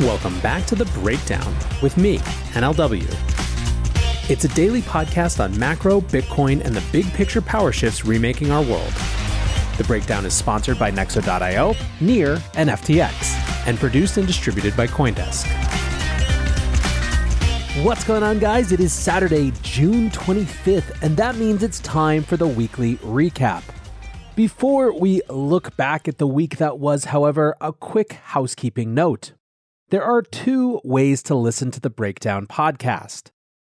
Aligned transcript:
Welcome 0.00 0.40
back 0.40 0.66
to 0.66 0.74
The 0.74 0.86
Breakdown 0.86 1.54
with 1.80 1.96
me, 1.96 2.18
NLW. 2.18 3.06
It's 4.28 4.42
a 4.42 4.48
daily 4.48 4.82
podcast 4.82 5.38
on 5.38 5.56
macro, 5.56 6.00
Bitcoin, 6.00 6.64
and 6.64 6.74
the 6.74 6.82
big 6.90 7.06
picture 7.12 7.40
power 7.40 7.70
shifts 7.70 8.04
remaking 8.04 8.50
our 8.50 8.64
world. 8.64 8.92
The 9.78 9.84
Breakdown 9.86 10.26
is 10.26 10.34
sponsored 10.34 10.80
by 10.80 10.90
Nexo.io, 10.90 11.76
Near, 12.00 12.42
and 12.56 12.70
FTX, 12.70 13.68
and 13.68 13.78
produced 13.78 14.16
and 14.16 14.26
distributed 14.26 14.76
by 14.76 14.88
Coindesk. 14.88 15.46
What's 17.84 18.02
going 18.02 18.24
on, 18.24 18.40
guys? 18.40 18.72
It 18.72 18.80
is 18.80 18.92
Saturday, 18.92 19.52
June 19.62 20.10
25th, 20.10 21.04
and 21.04 21.16
that 21.16 21.36
means 21.36 21.62
it's 21.62 21.78
time 21.78 22.24
for 22.24 22.36
the 22.36 22.48
weekly 22.48 22.96
recap. 22.96 23.62
Before 24.34 24.92
we 24.92 25.22
look 25.28 25.76
back 25.76 26.08
at 26.08 26.18
the 26.18 26.26
week 26.26 26.56
that 26.56 26.80
was, 26.80 27.04
however, 27.04 27.56
a 27.60 27.72
quick 27.72 28.14
housekeeping 28.14 28.92
note. 28.92 29.34
There 29.90 30.02
are 30.02 30.22
two 30.22 30.80
ways 30.82 31.22
to 31.24 31.34
listen 31.34 31.70
to 31.72 31.80
the 31.80 31.90
Breakdown 31.90 32.46
podcast. 32.46 33.30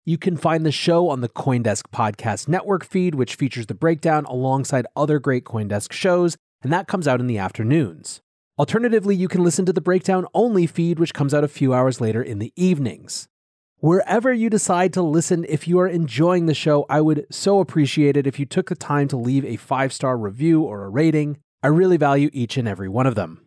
You 0.07 0.17
can 0.17 0.39
find 0.39 0.65
the 0.65 0.73
show 0.73 1.11
on 1.11 1.21
the 1.21 1.29
Coindesk 1.29 1.91
Podcast 1.93 2.49
Network 2.49 2.83
feed, 2.83 3.15
which 3.15 3.35
features 3.35 3.67
the 3.67 3.75
breakdown 3.75 4.25
alongside 4.25 4.87
other 4.97 5.19
great 5.19 5.45
Coindesk 5.45 5.93
shows, 5.93 6.39
and 6.63 6.73
that 6.73 6.89
comes 6.89 7.07
out 7.07 7.21
in 7.21 7.27
the 7.27 7.37
afternoons. 7.37 8.23
Alternatively, 8.59 9.15
you 9.15 9.29
can 9.29 9.45
listen 9.45 9.67
to 9.67 9.73
the 9.73 9.83
breakdown 9.83 10.25
only 10.33 10.67
feed, 10.67 10.99
which 10.99 11.13
comes 11.13 11.35
out 11.35 11.45
a 11.45 11.49
few 11.49 11.75
hours 11.75 12.01
later 12.01 12.23
in 12.23 12.39
the 12.39 12.55
evenings. 12.57 13.29
Wherever 13.77 14.33
you 14.33 14.49
decide 14.49 14.95
to 14.95 15.03
listen, 15.03 15.45
if 15.47 15.69
you 15.69 15.79
are 15.79 15.87
enjoying 15.87 16.47
the 16.47 16.55
show, 16.55 16.87
I 16.89 17.03
would 17.03 17.27
so 17.31 17.61
appreciate 17.61 18.17
it 18.17 18.27
if 18.27 18.41
you 18.41 18.47
took 18.47 18.71
the 18.71 18.75
time 18.75 19.09
to 19.09 19.19
leave 19.19 19.45
a 19.45 19.57
five 19.57 19.93
star 19.93 20.17
review 20.17 20.63
or 20.63 20.85
a 20.85 20.89
rating. 20.89 21.37
I 21.63 21.67
really 21.67 21.99
value 21.99 22.31
each 22.33 22.57
and 22.57 22.67
every 22.67 22.89
one 22.89 23.07
of 23.07 23.15
them. 23.15 23.43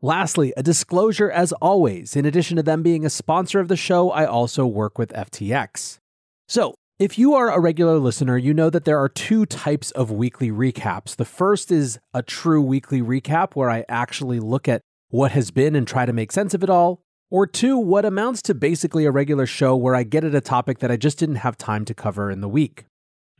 Lastly, 0.00 0.52
a 0.56 0.62
disclosure 0.62 1.28
as 1.28 1.52
always. 1.54 2.14
In 2.14 2.24
addition 2.24 2.56
to 2.56 2.62
them 2.62 2.82
being 2.84 3.04
a 3.04 3.10
sponsor 3.10 3.58
of 3.58 3.66
the 3.66 3.76
show, 3.76 4.10
I 4.10 4.26
also 4.26 4.64
work 4.64 4.96
with 4.96 5.12
FTX. 5.12 5.98
So, 6.46 6.74
if 7.00 7.18
you 7.18 7.34
are 7.34 7.50
a 7.50 7.58
regular 7.58 7.98
listener, 7.98 8.36
you 8.36 8.54
know 8.54 8.70
that 8.70 8.84
there 8.84 8.98
are 8.98 9.08
two 9.08 9.44
types 9.44 9.90
of 9.92 10.12
weekly 10.12 10.52
recaps. 10.52 11.16
The 11.16 11.24
first 11.24 11.72
is 11.72 11.98
a 12.14 12.22
true 12.22 12.62
weekly 12.62 13.02
recap 13.02 13.54
where 13.54 13.70
I 13.70 13.84
actually 13.88 14.38
look 14.38 14.68
at 14.68 14.82
what 15.08 15.32
has 15.32 15.50
been 15.50 15.74
and 15.74 15.86
try 15.86 16.06
to 16.06 16.12
make 16.12 16.30
sense 16.30 16.54
of 16.54 16.62
it 16.62 16.70
all. 16.70 17.00
Or 17.30 17.46
two, 17.46 17.76
what 17.76 18.04
amounts 18.04 18.40
to 18.42 18.54
basically 18.54 19.04
a 19.04 19.10
regular 19.10 19.46
show 19.46 19.76
where 19.76 19.96
I 19.96 20.04
get 20.04 20.24
at 20.24 20.34
a 20.34 20.40
topic 20.40 20.78
that 20.78 20.92
I 20.92 20.96
just 20.96 21.18
didn't 21.18 21.36
have 21.36 21.58
time 21.58 21.84
to 21.86 21.94
cover 21.94 22.30
in 22.30 22.40
the 22.40 22.48
week. 22.48 22.84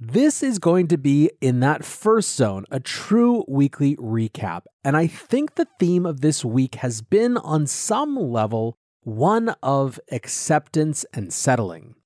This 0.00 0.44
is 0.44 0.60
going 0.60 0.86
to 0.88 0.96
be 0.96 1.28
in 1.40 1.58
that 1.58 1.84
first 1.84 2.36
zone, 2.36 2.66
a 2.70 2.78
true 2.78 3.44
weekly 3.48 3.96
recap. 3.96 4.62
And 4.84 4.96
I 4.96 5.08
think 5.08 5.56
the 5.56 5.66
theme 5.80 6.06
of 6.06 6.20
this 6.20 6.44
week 6.44 6.76
has 6.76 7.02
been, 7.02 7.36
on 7.36 7.66
some 7.66 8.14
level, 8.14 8.76
one 9.02 9.56
of 9.60 9.98
acceptance 10.12 11.04
and 11.12 11.32
settling. 11.32 11.96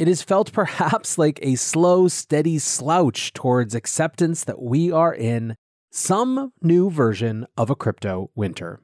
It 0.00 0.08
has 0.08 0.22
felt 0.22 0.52
perhaps 0.54 1.18
like 1.18 1.38
a 1.40 1.54
slow, 1.54 2.08
steady 2.08 2.58
slouch 2.58 3.32
towards 3.32 3.76
acceptance 3.76 4.42
that 4.42 4.60
we 4.60 4.90
are 4.90 5.14
in 5.14 5.54
some 5.92 6.52
new 6.60 6.90
version 6.90 7.46
of 7.56 7.70
a 7.70 7.76
crypto 7.76 8.32
winter. 8.34 8.80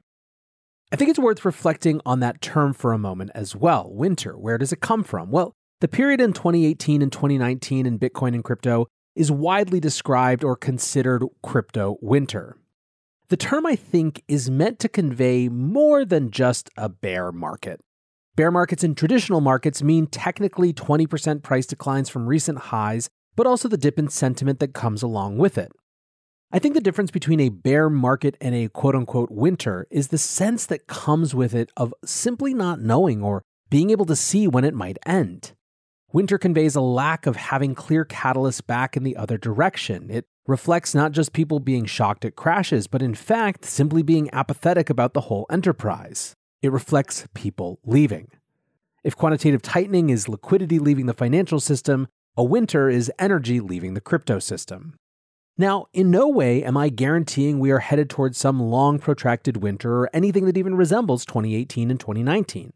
I 0.89 0.95
think 0.95 1.09
it's 1.09 1.19
worth 1.19 1.43
reflecting 1.43 1.99
on 2.05 2.21
that 2.21 2.41
term 2.41 2.71
for 2.71 2.93
a 2.93 2.97
moment 2.97 3.31
as 3.35 3.57
well. 3.57 3.91
Winter, 3.91 4.37
where 4.37 4.57
does 4.57 4.71
it 4.71 4.79
come 4.79 5.03
from? 5.03 5.31
Well, 5.31 5.56
the 5.79 5.87
period 5.87 6.19
in 6.19 6.33
2018 6.33 7.03
and 7.03 7.11
2019 7.11 7.85
in 7.85 7.99
Bitcoin 7.99 8.33
and 8.33 8.43
crypto 8.43 8.87
is 9.15 9.31
widely 9.31 9.79
described 9.79 10.43
or 10.43 10.55
considered 10.55 11.23
crypto 11.43 11.97
winter. 12.01 12.57
The 13.29 13.37
term, 13.37 13.65
I 13.65 13.75
think, 13.75 14.23
is 14.27 14.49
meant 14.49 14.79
to 14.79 14.89
convey 14.89 15.49
more 15.49 16.03
than 16.03 16.31
just 16.31 16.71
a 16.77 16.89
bear 16.89 17.31
market. 17.31 17.79
Bear 18.35 18.49
markets 18.49 18.83
in 18.83 18.95
traditional 18.95 19.39
markets 19.39 19.83
mean 19.83 20.07
technically 20.07 20.73
20% 20.73 21.43
price 21.43 21.67
declines 21.67 22.09
from 22.09 22.25
recent 22.25 22.57
highs, 22.57 23.09
but 23.35 23.45
also 23.45 23.67
the 23.67 23.77
dip 23.77 23.99
in 23.99 24.09
sentiment 24.09 24.59
that 24.59 24.73
comes 24.73 25.03
along 25.03 25.37
with 25.37 25.59
it. 25.59 25.71
I 26.51 26.57
think 26.57 26.73
the 26.73 26.81
difference 26.81 27.11
between 27.11 27.39
a 27.39 27.49
bear 27.49 27.87
market 27.89 28.35
and 28.41 28.55
a 28.55 28.69
quote 28.69 28.95
unquote 28.95 29.29
winter 29.29 29.85
is 29.91 30.07
the 30.07 30.17
sense 30.17 30.65
that 30.67 30.87
comes 30.87 31.35
with 31.35 31.53
it 31.53 31.71
of 31.77 31.93
simply 32.03 32.55
not 32.55 32.79
knowing 32.79 33.21
or 33.21 33.43
being 33.69 33.91
able 33.91 34.05
to 34.05 34.15
see 34.15 34.47
when 34.47 34.63
it 34.63 34.73
might 34.73 34.97
end. 35.05 35.53
Winter 36.13 36.37
conveys 36.37 36.75
a 36.75 36.81
lack 36.81 37.25
of 37.25 37.35
having 37.35 37.75
clear 37.75 38.05
catalysts 38.05 38.65
back 38.65 38.95
in 38.95 39.03
the 39.03 39.17
other 39.17 39.37
direction. 39.37 40.09
It 40.09 40.25
reflects 40.47 40.95
not 40.95 41.11
just 41.11 41.33
people 41.33 41.59
being 41.59 41.85
shocked 41.85 42.23
at 42.23 42.37
crashes, 42.37 42.87
but 42.87 43.01
in 43.01 43.13
fact, 43.13 43.65
simply 43.65 44.03
being 44.03 44.29
apathetic 44.31 44.89
about 44.89 45.13
the 45.13 45.21
whole 45.21 45.45
enterprise. 45.49 46.33
It 46.61 46.71
reflects 46.71 47.27
people 47.33 47.79
leaving. 47.83 48.29
If 49.03 49.17
quantitative 49.17 49.61
tightening 49.61 50.09
is 50.09 50.29
liquidity 50.29 50.79
leaving 50.79 51.07
the 51.07 51.13
financial 51.13 51.59
system, 51.59 52.07
a 52.37 52.43
winter 52.43 52.89
is 52.89 53.11
energy 53.19 53.59
leaving 53.59 53.93
the 53.93 54.01
crypto 54.01 54.39
system. 54.39 54.95
Now, 55.57 55.87
in 55.91 56.09
no 56.09 56.29
way 56.29 56.63
am 56.63 56.77
I 56.77 56.87
guaranteeing 56.87 57.59
we 57.59 57.71
are 57.71 57.79
headed 57.79 58.09
towards 58.09 58.37
some 58.37 58.61
long 58.61 58.97
protracted 58.97 59.57
winter 59.57 60.03
or 60.03 60.09
anything 60.13 60.45
that 60.45 60.57
even 60.57 60.75
resembles 60.75 61.25
2018 61.25 61.91
and 61.91 61.99
2019. 61.99 62.71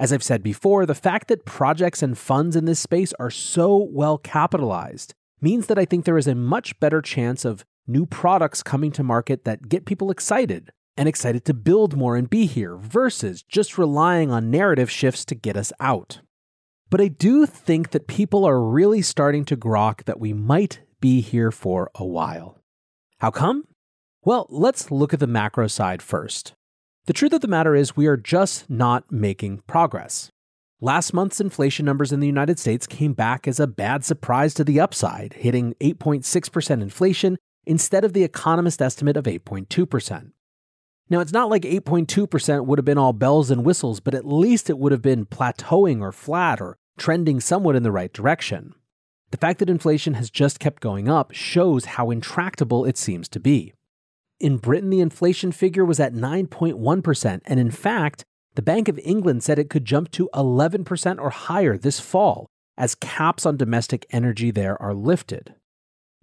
As 0.00 0.14
I've 0.14 0.22
said 0.22 0.42
before, 0.42 0.86
the 0.86 0.94
fact 0.94 1.28
that 1.28 1.44
projects 1.44 2.02
and 2.02 2.16
funds 2.16 2.56
in 2.56 2.64
this 2.64 2.80
space 2.80 3.12
are 3.20 3.30
so 3.30 3.86
well 3.92 4.16
capitalized 4.16 5.12
means 5.42 5.66
that 5.66 5.78
I 5.78 5.84
think 5.84 6.06
there 6.06 6.16
is 6.16 6.26
a 6.26 6.34
much 6.34 6.80
better 6.80 7.02
chance 7.02 7.44
of 7.44 7.66
new 7.86 8.06
products 8.06 8.62
coming 8.62 8.92
to 8.92 9.02
market 9.02 9.44
that 9.44 9.68
get 9.68 9.84
people 9.84 10.10
excited 10.10 10.70
and 10.96 11.06
excited 11.06 11.44
to 11.44 11.54
build 11.54 11.98
more 11.98 12.16
and 12.16 12.30
be 12.30 12.46
here 12.46 12.78
versus 12.78 13.42
just 13.42 13.76
relying 13.76 14.30
on 14.30 14.50
narrative 14.50 14.90
shifts 14.90 15.22
to 15.26 15.34
get 15.34 15.54
us 15.54 15.70
out. 15.80 16.22
But 16.88 17.02
I 17.02 17.08
do 17.08 17.44
think 17.44 17.90
that 17.90 18.06
people 18.06 18.46
are 18.46 18.62
really 18.62 19.02
starting 19.02 19.44
to 19.44 19.56
grok 19.56 20.04
that 20.04 20.18
we 20.18 20.32
might 20.32 20.80
be 21.02 21.20
here 21.20 21.50
for 21.50 21.90
a 21.94 22.06
while. 22.06 22.58
How 23.18 23.30
come? 23.30 23.64
Well, 24.24 24.46
let's 24.48 24.90
look 24.90 25.12
at 25.12 25.20
the 25.20 25.26
macro 25.26 25.66
side 25.66 26.00
first. 26.00 26.54
The 27.06 27.12
truth 27.14 27.32
of 27.32 27.40
the 27.40 27.48
matter 27.48 27.74
is, 27.74 27.96
we 27.96 28.06
are 28.06 28.16
just 28.16 28.68
not 28.68 29.10
making 29.10 29.62
progress. 29.66 30.30
Last 30.82 31.12
month's 31.12 31.40
inflation 31.40 31.84
numbers 31.84 32.12
in 32.12 32.20
the 32.20 32.26
United 32.26 32.58
States 32.58 32.86
came 32.86 33.14
back 33.14 33.48
as 33.48 33.58
a 33.58 33.66
bad 33.66 34.04
surprise 34.04 34.54
to 34.54 34.64
the 34.64 34.80
upside, 34.80 35.34
hitting 35.34 35.74
8.6% 35.80 36.82
inflation 36.82 37.36
instead 37.66 38.04
of 38.04 38.12
the 38.12 38.24
economist 38.24 38.80
estimate 38.80 39.16
of 39.16 39.24
8.2%. 39.24 40.30
Now, 41.08 41.20
it's 41.20 41.32
not 41.32 41.50
like 41.50 41.62
8.2% 41.62 42.66
would 42.66 42.78
have 42.78 42.84
been 42.84 42.98
all 42.98 43.12
bells 43.12 43.50
and 43.50 43.64
whistles, 43.64 44.00
but 44.00 44.14
at 44.14 44.26
least 44.26 44.70
it 44.70 44.78
would 44.78 44.92
have 44.92 45.02
been 45.02 45.26
plateauing 45.26 46.00
or 46.00 46.12
flat 46.12 46.60
or 46.60 46.76
trending 46.98 47.40
somewhat 47.40 47.76
in 47.76 47.82
the 47.82 47.90
right 47.90 48.12
direction. 48.12 48.74
The 49.30 49.38
fact 49.38 49.58
that 49.58 49.70
inflation 49.70 50.14
has 50.14 50.30
just 50.30 50.60
kept 50.60 50.82
going 50.82 51.08
up 51.08 51.32
shows 51.32 51.84
how 51.86 52.10
intractable 52.10 52.84
it 52.84 52.96
seems 52.96 53.28
to 53.30 53.40
be. 53.40 53.72
In 54.40 54.56
Britain, 54.56 54.88
the 54.88 55.00
inflation 55.00 55.52
figure 55.52 55.84
was 55.84 56.00
at 56.00 56.14
9.1%, 56.14 57.40
and 57.44 57.60
in 57.60 57.70
fact, 57.70 58.24
the 58.54 58.62
Bank 58.62 58.88
of 58.88 58.98
England 59.04 59.42
said 59.42 59.58
it 59.58 59.68
could 59.70 59.84
jump 59.84 60.10
to 60.12 60.30
11% 60.34 61.20
or 61.20 61.30
higher 61.30 61.76
this 61.76 62.00
fall 62.00 62.48
as 62.78 62.94
caps 62.94 63.44
on 63.44 63.58
domestic 63.58 64.06
energy 64.10 64.50
there 64.50 64.80
are 64.80 64.94
lifted. 64.94 65.54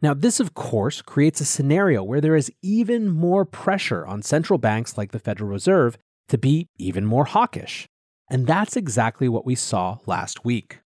Now, 0.01 0.15
this, 0.15 0.39
of 0.39 0.55
course, 0.55 1.03
creates 1.03 1.41
a 1.41 1.45
scenario 1.45 2.03
where 2.03 2.19
there 2.19 2.35
is 2.35 2.51
even 2.63 3.07
more 3.09 3.45
pressure 3.45 4.05
on 4.05 4.23
central 4.23 4.57
banks 4.57 4.97
like 4.97 5.11
the 5.11 5.19
Federal 5.19 5.51
Reserve 5.51 5.97
to 6.29 6.37
be 6.37 6.67
even 6.77 7.05
more 7.05 7.25
hawkish. 7.25 7.87
And 8.29 8.47
that's 8.47 8.75
exactly 8.75 9.29
what 9.29 9.45
we 9.45 9.55
saw 9.55 9.99
last 10.07 10.43
week. 10.43 10.79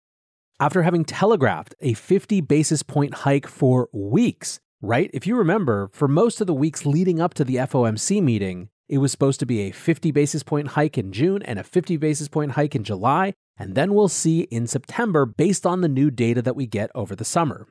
After 0.60 0.82
having 0.82 1.06
telegraphed 1.06 1.76
a 1.80 1.94
50 1.94 2.42
basis 2.42 2.84
point 2.84 3.14
hike 3.14 3.48
for 3.48 3.88
weeks, 3.94 4.60
right? 4.82 5.10
If 5.14 5.28
you 5.28 5.36
remember, 5.36 5.90
for 5.94 6.08
most 6.08 6.42
of 6.42 6.48
the 6.48 6.54
weeks 6.54 6.86
leading 6.86 7.20
up 7.20 7.34
to 7.36 7.44
the 7.44 7.56
FOMC 7.56 8.22
meeting, 8.22 8.70
it 8.88 8.98
was 8.98 9.12
supposed 9.12 9.40
to 9.42 9.46
be 9.46 9.62
a 9.62 9.72
50 9.72 10.12
basis 10.12 10.44
point 10.44 10.70
hike 10.70 10.98
in 10.98 11.12
June 11.12 11.44
and 11.44 11.60
a 11.60 11.64
50 11.64 11.98
basis 11.98 12.28
point 12.28 12.54
hike 12.54 12.76
in 12.76 12.84
July, 12.84 13.34
and 13.58 13.76
then 13.76 13.94
we'll 13.94 14.08
see 14.08 14.42
in 14.44 14.68
September 14.68 15.26
based 15.26 15.66
on 15.66 15.82
the 15.82 15.88
new 15.88 16.10
data 16.10 16.42
that 16.42 16.56
we 16.56 16.66
get 16.66 16.90
over 16.96 17.16
the 17.16 17.26
summer. 17.26 17.68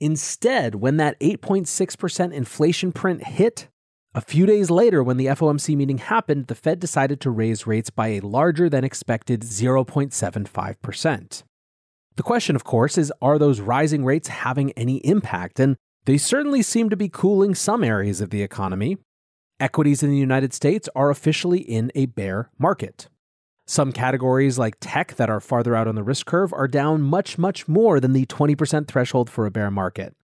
Instead, 0.00 0.76
when 0.76 0.98
that 0.98 1.18
8.6% 1.20 2.32
inflation 2.32 2.92
print 2.92 3.24
hit, 3.24 3.68
a 4.14 4.20
few 4.22 4.46
days 4.46 4.70
later, 4.70 5.02
when 5.02 5.18
the 5.18 5.26
FOMC 5.26 5.76
meeting 5.76 5.98
happened, 5.98 6.46
the 6.46 6.54
Fed 6.54 6.80
decided 6.80 7.20
to 7.20 7.30
raise 7.30 7.66
rates 7.66 7.90
by 7.90 8.08
a 8.08 8.20
larger 8.20 8.70
than 8.70 8.82
expected 8.82 9.42
0.75%. 9.42 11.42
The 12.16 12.22
question, 12.22 12.56
of 12.56 12.64
course, 12.64 12.96
is 12.96 13.12
are 13.20 13.38
those 13.38 13.60
rising 13.60 14.06
rates 14.06 14.28
having 14.28 14.72
any 14.72 14.96
impact? 14.98 15.60
And 15.60 15.76
they 16.06 16.16
certainly 16.16 16.62
seem 16.62 16.88
to 16.88 16.96
be 16.96 17.08
cooling 17.08 17.54
some 17.54 17.82
areas 17.82 18.20
of 18.20 18.30
the 18.30 18.42
economy. 18.42 18.96
Equities 19.58 20.02
in 20.02 20.10
the 20.10 20.16
United 20.16 20.54
States 20.54 20.88
are 20.94 21.10
officially 21.10 21.58
in 21.58 21.90
a 21.94 22.06
bear 22.06 22.48
market. 22.58 23.08
Some 23.66 23.90
categories 23.90 24.58
like 24.58 24.76
tech 24.80 25.16
that 25.16 25.28
are 25.28 25.40
farther 25.40 25.74
out 25.74 25.88
on 25.88 25.96
the 25.96 26.04
risk 26.04 26.26
curve 26.26 26.52
are 26.52 26.68
down 26.68 27.02
much, 27.02 27.36
much 27.36 27.66
more 27.66 27.98
than 27.98 28.12
the 28.12 28.24
20% 28.26 28.86
threshold 28.86 29.28
for 29.28 29.46
a 29.46 29.50
bear 29.50 29.70
market. 29.72 30.14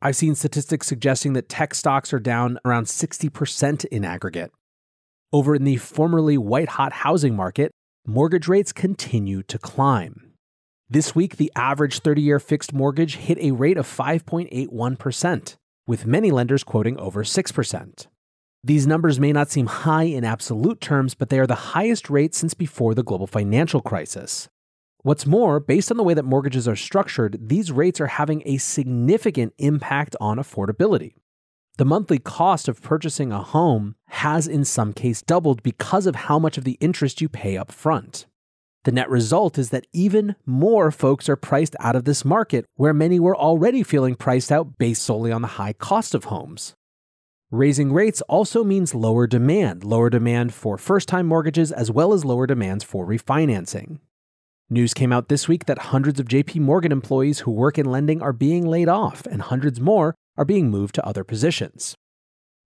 I've 0.00 0.14
seen 0.14 0.36
statistics 0.36 0.86
suggesting 0.86 1.32
that 1.32 1.48
tech 1.48 1.74
stocks 1.74 2.12
are 2.12 2.20
down 2.20 2.58
around 2.64 2.84
60% 2.84 3.84
in 3.86 4.04
aggregate. 4.04 4.52
Over 5.32 5.56
in 5.56 5.64
the 5.64 5.78
formerly 5.78 6.38
white 6.38 6.68
hot 6.68 6.92
housing 6.92 7.34
market, 7.34 7.72
mortgage 8.06 8.46
rates 8.46 8.72
continue 8.72 9.42
to 9.44 9.58
climb. 9.58 10.23
This 10.94 11.12
week, 11.12 11.38
the 11.38 11.50
average 11.56 11.98
30 11.98 12.22
year 12.22 12.38
fixed 12.38 12.72
mortgage 12.72 13.16
hit 13.16 13.36
a 13.38 13.50
rate 13.50 13.76
of 13.76 13.84
5.81%, 13.84 15.56
with 15.88 16.06
many 16.06 16.30
lenders 16.30 16.62
quoting 16.62 16.96
over 17.00 17.24
6%. 17.24 18.06
These 18.62 18.86
numbers 18.86 19.18
may 19.18 19.32
not 19.32 19.50
seem 19.50 19.66
high 19.66 20.04
in 20.04 20.22
absolute 20.22 20.80
terms, 20.80 21.16
but 21.16 21.30
they 21.30 21.40
are 21.40 21.48
the 21.48 21.74
highest 21.74 22.08
rate 22.10 22.32
since 22.32 22.54
before 22.54 22.94
the 22.94 23.02
global 23.02 23.26
financial 23.26 23.80
crisis. 23.80 24.48
What's 25.02 25.26
more, 25.26 25.58
based 25.58 25.90
on 25.90 25.96
the 25.96 26.04
way 26.04 26.14
that 26.14 26.24
mortgages 26.24 26.68
are 26.68 26.76
structured, 26.76 27.40
these 27.48 27.72
rates 27.72 28.00
are 28.00 28.06
having 28.06 28.44
a 28.46 28.58
significant 28.58 29.52
impact 29.58 30.14
on 30.20 30.36
affordability. 30.36 31.14
The 31.76 31.84
monthly 31.84 32.20
cost 32.20 32.68
of 32.68 32.80
purchasing 32.80 33.32
a 33.32 33.42
home 33.42 33.96
has 34.10 34.46
in 34.46 34.64
some 34.64 34.92
case 34.92 35.22
doubled 35.22 35.64
because 35.64 36.06
of 36.06 36.14
how 36.14 36.38
much 36.38 36.56
of 36.56 36.62
the 36.62 36.78
interest 36.80 37.20
you 37.20 37.28
pay 37.28 37.56
up 37.56 37.72
front. 37.72 38.26
The 38.84 38.92
net 38.92 39.08
result 39.08 39.56
is 39.58 39.70
that 39.70 39.86
even 39.94 40.36
more 40.44 40.90
folks 40.90 41.28
are 41.30 41.36
priced 41.36 41.74
out 41.80 41.96
of 41.96 42.04
this 42.04 42.22
market 42.22 42.66
where 42.76 42.92
many 42.92 43.18
were 43.18 43.36
already 43.36 43.82
feeling 43.82 44.14
priced 44.14 44.52
out 44.52 44.76
based 44.78 45.02
solely 45.02 45.32
on 45.32 45.40
the 45.40 45.48
high 45.48 45.72
cost 45.72 46.14
of 46.14 46.24
homes. 46.24 46.74
Raising 47.50 47.92
rates 47.94 48.20
also 48.22 48.62
means 48.62 48.94
lower 48.94 49.26
demand, 49.26 49.84
lower 49.84 50.10
demand 50.10 50.52
for 50.52 50.76
first 50.76 51.08
time 51.08 51.26
mortgages, 51.26 51.72
as 51.72 51.90
well 51.90 52.12
as 52.12 52.26
lower 52.26 52.46
demands 52.46 52.84
for 52.84 53.06
refinancing. 53.06 54.00
News 54.68 54.92
came 54.92 55.12
out 55.12 55.28
this 55.28 55.48
week 55.48 55.64
that 55.66 55.78
hundreds 55.78 56.20
of 56.20 56.26
JP 56.26 56.60
Morgan 56.60 56.92
employees 56.92 57.40
who 57.40 57.52
work 57.52 57.78
in 57.78 57.86
lending 57.86 58.20
are 58.20 58.32
being 58.32 58.66
laid 58.66 58.88
off, 58.88 59.24
and 59.26 59.40
hundreds 59.40 59.80
more 59.80 60.14
are 60.36 60.44
being 60.44 60.70
moved 60.70 60.94
to 60.96 61.06
other 61.06 61.24
positions. 61.24 61.94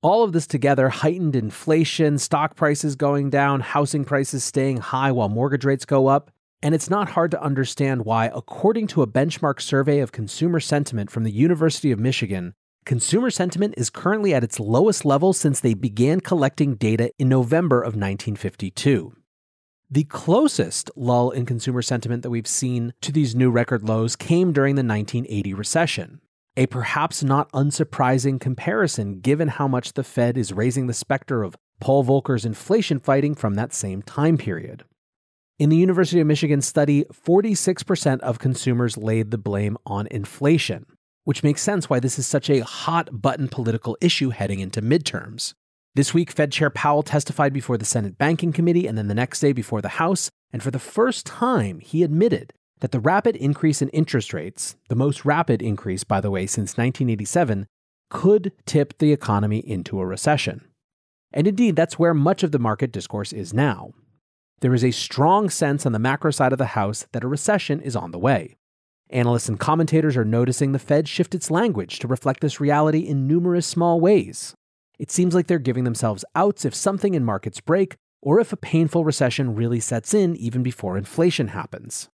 All 0.00 0.22
of 0.22 0.32
this 0.32 0.46
together 0.46 0.90
heightened 0.90 1.34
inflation, 1.34 2.18
stock 2.18 2.54
prices 2.54 2.94
going 2.94 3.30
down, 3.30 3.58
housing 3.58 4.04
prices 4.04 4.44
staying 4.44 4.76
high 4.76 5.10
while 5.10 5.28
mortgage 5.28 5.64
rates 5.64 5.84
go 5.84 6.06
up. 6.06 6.30
And 6.62 6.72
it's 6.72 6.88
not 6.88 7.10
hard 7.10 7.32
to 7.32 7.42
understand 7.42 8.04
why, 8.04 8.30
according 8.32 8.86
to 8.88 9.02
a 9.02 9.08
benchmark 9.08 9.60
survey 9.60 9.98
of 9.98 10.12
consumer 10.12 10.60
sentiment 10.60 11.10
from 11.10 11.24
the 11.24 11.32
University 11.32 11.90
of 11.90 11.98
Michigan, 11.98 12.54
consumer 12.86 13.28
sentiment 13.28 13.74
is 13.76 13.90
currently 13.90 14.32
at 14.32 14.44
its 14.44 14.60
lowest 14.60 15.04
level 15.04 15.32
since 15.32 15.58
they 15.58 15.74
began 15.74 16.20
collecting 16.20 16.76
data 16.76 17.10
in 17.18 17.28
November 17.28 17.78
of 17.78 17.96
1952. 17.96 19.16
The 19.90 20.04
closest 20.04 20.92
lull 20.94 21.30
in 21.30 21.44
consumer 21.44 21.82
sentiment 21.82 22.22
that 22.22 22.30
we've 22.30 22.46
seen 22.46 22.92
to 23.00 23.10
these 23.10 23.34
new 23.34 23.50
record 23.50 23.82
lows 23.82 24.14
came 24.14 24.52
during 24.52 24.76
the 24.76 24.84
1980 24.84 25.54
recession. 25.54 26.20
A 26.58 26.66
perhaps 26.66 27.22
not 27.22 27.52
unsurprising 27.52 28.40
comparison 28.40 29.20
given 29.20 29.46
how 29.46 29.68
much 29.68 29.92
the 29.92 30.02
Fed 30.02 30.36
is 30.36 30.52
raising 30.52 30.88
the 30.88 30.92
specter 30.92 31.44
of 31.44 31.54
Paul 31.78 32.04
Volcker's 32.04 32.44
inflation 32.44 32.98
fighting 32.98 33.36
from 33.36 33.54
that 33.54 33.72
same 33.72 34.02
time 34.02 34.36
period. 34.36 34.82
In 35.60 35.68
the 35.68 35.76
University 35.76 36.20
of 36.20 36.26
Michigan 36.26 36.60
study, 36.60 37.04
46% 37.12 38.18
of 38.22 38.40
consumers 38.40 38.96
laid 38.96 39.30
the 39.30 39.38
blame 39.38 39.76
on 39.86 40.08
inflation, 40.08 40.84
which 41.22 41.44
makes 41.44 41.62
sense 41.62 41.88
why 41.88 42.00
this 42.00 42.18
is 42.18 42.26
such 42.26 42.50
a 42.50 42.64
hot 42.64 43.08
button 43.22 43.46
political 43.46 43.96
issue 44.00 44.30
heading 44.30 44.58
into 44.58 44.82
midterms. 44.82 45.54
This 45.94 46.12
week, 46.12 46.32
Fed 46.32 46.50
Chair 46.50 46.70
Powell 46.70 47.04
testified 47.04 47.52
before 47.52 47.78
the 47.78 47.84
Senate 47.84 48.18
Banking 48.18 48.52
Committee 48.52 48.88
and 48.88 48.98
then 48.98 49.06
the 49.06 49.14
next 49.14 49.38
day 49.38 49.52
before 49.52 49.80
the 49.80 49.90
House, 49.90 50.28
and 50.52 50.60
for 50.60 50.72
the 50.72 50.80
first 50.80 51.24
time, 51.24 51.78
he 51.78 52.02
admitted 52.02 52.52
that 52.80 52.92
the 52.92 53.00
rapid 53.00 53.36
increase 53.36 53.82
in 53.82 53.88
interest 53.90 54.32
rates, 54.32 54.76
the 54.88 54.94
most 54.94 55.24
rapid 55.24 55.62
increase, 55.62 56.04
by 56.04 56.20
the 56.20 56.30
way, 56.30 56.46
since 56.46 56.76
1987, 56.76 57.66
could 58.10 58.52
tip 58.66 58.98
the 58.98 59.12
economy 59.12 59.58
into 59.58 60.00
a 60.00 60.06
recession. 60.06 60.64
And 61.32 61.46
indeed, 61.46 61.76
that's 61.76 61.98
where 61.98 62.14
much 62.14 62.42
of 62.42 62.52
the 62.52 62.58
market 62.58 62.92
discourse 62.92 63.32
is 63.32 63.52
now. 63.52 63.92
There 64.60 64.74
is 64.74 64.84
a 64.84 64.90
strong 64.90 65.50
sense 65.50 65.86
on 65.86 65.92
the 65.92 65.98
macro 65.98 66.30
side 66.30 66.52
of 66.52 66.58
the 66.58 66.66
House 66.66 67.06
that 67.12 67.24
a 67.24 67.28
recession 67.28 67.80
is 67.80 67.94
on 67.94 68.10
the 68.10 68.18
way. 68.18 68.56
Analysts 69.10 69.48
and 69.48 69.58
commentators 69.58 70.16
are 70.16 70.24
noticing 70.24 70.72
the 70.72 70.78
Fed 70.78 71.08
shift 71.08 71.34
its 71.34 71.50
language 71.50 71.98
to 71.98 72.08
reflect 72.08 72.40
this 72.40 72.60
reality 72.60 73.00
in 73.00 73.26
numerous 73.26 73.66
small 73.66 74.00
ways. 74.00 74.54
It 74.98 75.10
seems 75.10 75.34
like 75.34 75.46
they're 75.46 75.58
giving 75.58 75.84
themselves 75.84 76.24
outs 76.34 76.64
if 76.64 76.74
something 76.74 77.14
in 77.14 77.24
markets 77.24 77.60
break, 77.60 77.96
or 78.20 78.40
if 78.40 78.52
a 78.52 78.56
painful 78.56 79.04
recession 79.04 79.54
really 79.54 79.80
sets 79.80 80.12
in 80.12 80.34
even 80.36 80.62
before 80.62 80.98
inflation 80.98 81.48
happens. 81.48 82.08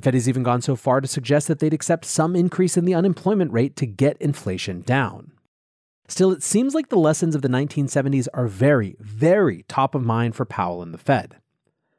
The 0.00 0.04
Fed 0.04 0.14
has 0.14 0.30
even 0.30 0.42
gone 0.42 0.62
so 0.62 0.76
far 0.76 1.02
to 1.02 1.06
suggest 1.06 1.46
that 1.48 1.58
they'd 1.58 1.74
accept 1.74 2.06
some 2.06 2.34
increase 2.34 2.78
in 2.78 2.86
the 2.86 2.94
unemployment 2.94 3.52
rate 3.52 3.76
to 3.76 3.84
get 3.84 4.16
inflation 4.16 4.80
down. 4.80 5.32
Still, 6.08 6.32
it 6.32 6.42
seems 6.42 6.74
like 6.74 6.88
the 6.88 6.96
lessons 6.96 7.34
of 7.34 7.42
the 7.42 7.50
1970s 7.50 8.26
are 8.32 8.46
very, 8.46 8.96
very 8.98 9.66
top 9.68 9.94
of 9.94 10.02
mind 10.02 10.34
for 10.34 10.46
Powell 10.46 10.80
and 10.80 10.94
the 10.94 10.98
Fed. 10.98 11.36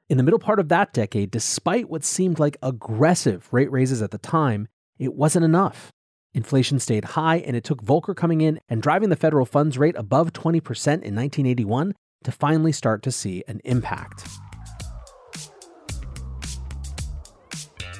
In 0.09 0.17
the 0.17 0.23
middle 0.23 0.39
part 0.39 0.57
of 0.57 0.67
that 0.69 0.93
decade, 0.93 1.29
despite 1.29 1.91
what 1.91 2.03
seemed 2.03 2.39
like 2.39 2.57
aggressive 2.63 3.47
rate 3.51 3.71
raises 3.71 4.01
at 4.01 4.09
the 4.09 4.17
time, 4.17 4.67
it 4.97 5.13
wasn't 5.13 5.45
enough. 5.45 5.91
Inflation 6.33 6.79
stayed 6.79 7.05
high, 7.05 7.37
and 7.37 7.55
it 7.55 7.63
took 7.63 7.83
Volcker 7.83 8.15
coming 8.15 8.41
in 8.41 8.59
and 8.67 8.81
driving 8.81 9.09
the 9.09 9.15
federal 9.15 9.45
funds 9.45 9.77
rate 9.77 9.95
above 9.95 10.33
20% 10.33 10.55
in 10.55 11.13
1981 11.13 11.93
to 12.23 12.31
finally 12.31 12.71
start 12.71 13.03
to 13.03 13.11
see 13.11 13.43
an 13.47 13.61
impact. 13.63 14.27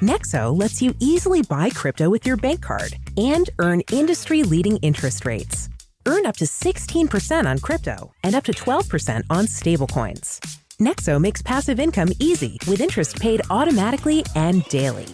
Nexo 0.01 0.57
lets 0.59 0.81
you 0.81 0.95
easily 0.99 1.43
buy 1.43 1.69
crypto 1.69 2.09
with 2.09 2.25
your 2.25 2.35
bank 2.35 2.63
card 2.63 2.95
and 3.17 3.47
earn 3.59 3.81
industry 3.91 4.41
leading 4.41 4.77
interest 4.77 5.27
rates. 5.27 5.69
Earn 6.07 6.25
up 6.25 6.37
to 6.37 6.45
16% 6.45 7.45
on 7.45 7.59
crypto 7.59 8.11
and 8.23 8.33
up 8.33 8.43
to 8.45 8.51
12% 8.51 9.21
on 9.29 9.45
stablecoins. 9.45 10.39
Nexo 10.79 11.21
makes 11.21 11.43
passive 11.43 11.79
income 11.79 12.09
easy 12.19 12.57
with 12.67 12.81
interest 12.81 13.19
paid 13.19 13.43
automatically 13.51 14.25
and 14.35 14.67
daily. 14.69 15.05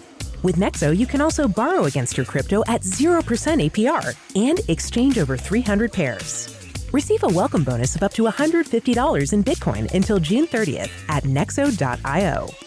With 0.42 0.56
Nexo, 0.56 0.96
you 0.96 1.06
can 1.06 1.20
also 1.20 1.50
borrow 1.50 1.84
against 1.84 2.16
your 2.16 2.26
crypto 2.26 2.64
at 2.68 2.84
0% 2.84 3.20
APR 3.70 4.16
and 4.42 4.62
exchange 4.70 5.18
over 5.18 5.36
300 5.36 5.92
pairs. 5.92 6.48
Receive 6.94 7.24
a 7.24 7.28
welcome 7.28 7.66
bonus 7.66 7.98
of 7.98 8.04
up 8.04 8.14
to 8.14 8.22
$150 8.24 9.34
in 9.34 9.44
Bitcoin 9.44 9.94
until 9.94 10.20
June 10.20 10.48
30th 10.48 10.92
at 11.10 11.24
nexo.io. 11.24 12.67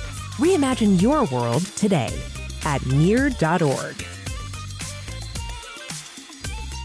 Reimagine 0.39 1.01
your 1.01 1.25
world 1.25 1.65
today 1.75 2.17
at 2.63 2.85
near.org. 2.85 3.95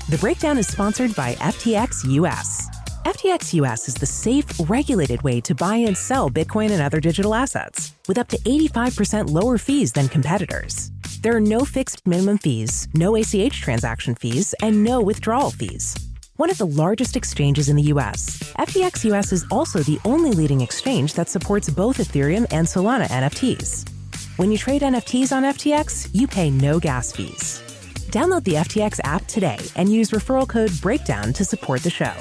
The 0.09 0.19
breakdown 0.19 0.59
is 0.59 0.67
sponsored 0.67 1.15
by 1.15 1.35
FTX 1.35 2.11
US. 2.11 2.69
FTX 3.05 3.55
US 3.55 3.89
is 3.89 3.95
the 3.95 4.07
safe, 4.07 4.47
regulated 4.69 5.23
way 5.23 5.41
to 5.43 5.55
buy 5.55 5.77
and 5.77 5.97
sell 5.97 6.29
Bitcoin 6.29 6.71
and 6.71 6.83
other 6.83 7.01
digital 7.01 7.35
assets 7.35 7.93
with 8.09 8.19
up 8.19 8.29
to 8.29 8.39
85% 8.39 9.31
lower 9.31 9.59
fees 9.59 9.93
than 9.93 10.09
competitors. 10.09 10.91
There 11.23 11.35
are 11.35 11.41
no 11.41 11.65
fixed 11.65 12.07
minimum 12.07 12.39
fees, 12.39 12.89
no 12.95 13.17
ACH 13.17 13.61
transaction 13.61 14.15
fees, 14.17 14.55
and 14.61 14.83
no 14.83 15.01
withdrawal 15.01 15.51
fees. 15.51 16.06
One 16.37 16.51
of 16.51 16.59
the 16.59 16.67
largest 16.67 17.17
exchanges 17.17 17.71
in 17.71 17.77
the 17.77 17.95
US, 17.95 18.53
FTX 18.59 19.11
US 19.11 19.33
is 19.33 19.47
also 19.51 19.79
the 19.79 19.99
only 20.05 20.33
leading 20.33 20.61
exchange 20.61 21.15
that 21.15 21.31
supports 21.31 21.71
both 21.71 21.97
Ethereum 21.97 22.47
and 22.51 22.67
Solana 22.67 23.07
NFTs. 23.07 23.89
When 24.37 24.53
you 24.53 24.59
trade 24.59 24.83
NFTs 24.83 25.33
on 25.35 25.45
FTX, 25.45 26.11
you 26.13 26.27
pay 26.27 26.51
no 26.51 26.79
gas 26.79 27.11
fees. 27.11 27.63
Download 28.11 28.45
the 28.45 28.53
FTX 28.53 29.01
app 29.03 29.27
today 29.27 29.57
and 29.77 29.91
use 29.91 30.11
referral 30.11 30.47
code 30.47 30.71
BREAKDOWN 30.83 31.35
to 31.37 31.45
support 31.47 31.83
the 31.83 31.89
show. 31.89 32.13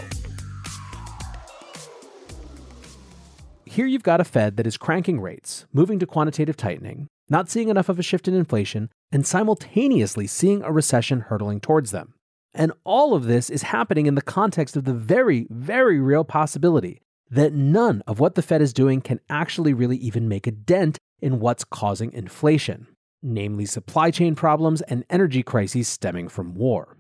Here 3.66 3.86
you've 3.86 4.04
got 4.04 4.22
a 4.22 4.24
Fed 4.24 4.56
that 4.56 4.66
is 4.66 4.78
cranking 4.78 5.20
rates, 5.20 5.66
moving 5.74 6.00
to 6.00 6.06
quantitative 6.06 6.56
tightening, 6.56 7.08
not 7.28 7.50
seeing 7.50 7.68
enough 7.68 7.90
of 7.90 8.00
a 8.00 8.04
shift 8.04 8.30
in 8.30 8.34
inflation, 8.34 8.90
and 9.12 9.28
simultaneously 9.28 10.26
seeing 10.26 10.62
a 10.64 10.72
recession 10.72 11.20
hurtling 11.20 11.60
towards 11.60 11.92
them. 11.92 12.15
And 12.56 12.72
all 12.86 13.14
of 13.14 13.26
this 13.26 13.50
is 13.50 13.64
happening 13.64 14.06
in 14.06 14.16
the 14.16 14.22
context 14.22 14.78
of 14.78 14.86
the 14.86 14.94
very, 14.94 15.46
very 15.50 16.00
real 16.00 16.24
possibility 16.24 17.02
that 17.30 17.52
none 17.54 18.02
of 18.08 18.20
what 18.22 18.36
the 18.36 18.42
Fed 18.42 18.62
is 18.62 18.72
doing 18.72 19.02
can 19.02 19.20
actually 19.30 19.74
really 19.74 19.98
even 19.98 20.30
make 20.30 20.48
a 20.48 20.52
dent 20.52 20.98
in 21.20 21.42
what's 21.42 21.66
causing 21.66 22.14
inflation, 22.14 22.88
namely 23.22 23.66
supply 23.66 24.10
chain 24.10 24.36
problems 24.36 24.82
and 24.84 25.04
energy 25.10 25.44
crises 25.44 25.90
stemming 25.90 26.30
from 26.30 26.56
war. 26.56 26.98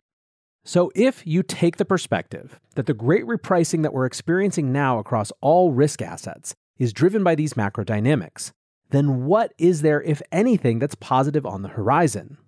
So, 0.65 0.91
if 0.95 1.25
you 1.25 1.41
take 1.43 1.77
the 1.77 1.85
perspective 1.85 2.59
that 2.74 2.88
the 2.88 2.93
great 2.93 3.24
repricing 3.24 3.83
that 3.83 3.93
we're 3.93 4.07
experiencing 4.07 4.74
now 4.74 4.97
across 4.97 5.31
all 5.39 5.71
risk 5.71 6.01
assets 6.01 6.53
is 6.77 6.91
driven 6.91 7.24
by 7.24 7.35
these 7.35 7.55
macro 7.55 7.83
dynamics, 7.83 8.51
then 8.89 9.25
what 9.25 9.53
is 9.57 9.83
there, 9.83 10.01
if 10.01 10.21
anything, 10.31 10.79
that's 10.79 10.95
positive 10.95 11.45
on 11.45 11.62
the 11.62 11.69
horizon? 11.69 12.39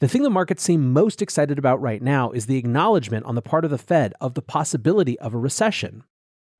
The 0.00 0.08
thing 0.08 0.22
the 0.22 0.30
markets 0.30 0.62
seem 0.62 0.94
most 0.94 1.20
excited 1.20 1.58
about 1.58 1.82
right 1.82 2.00
now 2.00 2.30
is 2.30 2.46
the 2.46 2.56
acknowledgement 2.56 3.26
on 3.26 3.34
the 3.34 3.42
part 3.42 3.66
of 3.66 3.70
the 3.70 3.76
Fed 3.76 4.14
of 4.18 4.32
the 4.32 4.40
possibility 4.40 5.18
of 5.18 5.34
a 5.34 5.38
recession. 5.38 6.04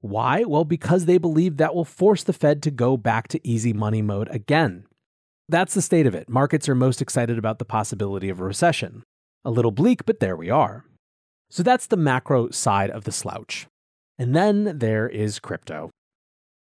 Why? 0.02 0.44
Well, 0.44 0.64
because 0.64 1.06
they 1.06 1.16
believe 1.16 1.56
that 1.56 1.74
will 1.74 1.86
force 1.86 2.22
the 2.22 2.34
Fed 2.34 2.62
to 2.64 2.70
go 2.70 2.98
back 2.98 3.28
to 3.28 3.46
easy 3.46 3.72
money 3.72 4.02
mode 4.02 4.28
again. 4.30 4.84
That's 5.48 5.72
the 5.72 5.80
state 5.80 6.06
of 6.06 6.14
it. 6.14 6.28
Markets 6.28 6.68
are 6.68 6.74
most 6.74 7.00
excited 7.00 7.38
about 7.38 7.58
the 7.58 7.64
possibility 7.64 8.28
of 8.28 8.40
a 8.40 8.44
recession. 8.44 9.04
A 9.42 9.50
little 9.50 9.70
bleak, 9.70 10.04
but 10.04 10.20
there 10.20 10.36
we 10.36 10.50
are. 10.50 10.84
So 11.48 11.62
that's 11.62 11.86
the 11.86 11.96
macro 11.96 12.50
side 12.50 12.90
of 12.90 13.04
the 13.04 13.12
slouch. 13.12 13.66
And 14.18 14.36
then 14.36 14.78
there 14.78 15.08
is 15.08 15.38
crypto. 15.38 15.88